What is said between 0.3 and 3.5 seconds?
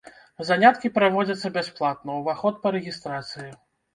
Заняткі праводзяцца бясплатна, уваход па рэгістрацыі.